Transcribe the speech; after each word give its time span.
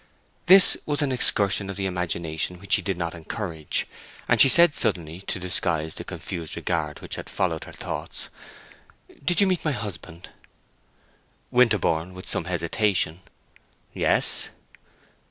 This 0.47 0.77
was 0.87 1.03
an 1.03 1.11
excursion 1.11 1.69
of 1.69 1.75
the 1.75 1.85
imagination 1.85 2.57
which 2.59 2.71
she 2.73 2.81
did 2.81 2.97
not 2.97 3.13
encourage, 3.13 3.85
and 4.27 4.41
she 4.41 4.49
said 4.49 4.73
suddenly, 4.73 5.21
to 5.27 5.37
disguise 5.39 5.93
the 5.93 6.03
confused 6.03 6.55
regard 6.55 7.01
which 7.01 7.17
had 7.17 7.29
followed 7.29 7.65
her 7.65 7.71
thoughts, 7.71 8.29
"Did 9.23 9.41
you 9.41 9.45
meet 9.45 9.63
my 9.63 9.73
husband?" 9.73 10.29
Winterborne, 11.51 12.15
with 12.15 12.27
some 12.27 12.45
hesitation, 12.45 13.19
"Yes." 13.93 14.49